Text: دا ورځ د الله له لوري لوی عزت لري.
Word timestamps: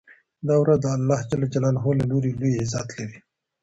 دا 0.47 0.55
ورځ 0.63 0.79
د 0.83 0.85
الله 0.95 1.19
له 2.01 2.05
لوري 2.11 2.31
لوی 2.39 2.51
عزت 2.61 2.87
لري. 2.97 3.19